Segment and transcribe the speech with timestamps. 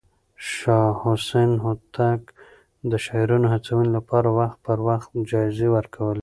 [0.51, 2.21] شاه حسين هوتک
[2.89, 6.19] د شاعرانو هڅونې لپاره وخت پر وخت جايزې ورکولې.